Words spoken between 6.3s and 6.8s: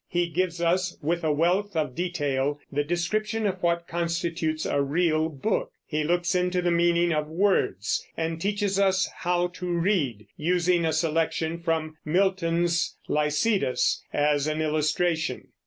into the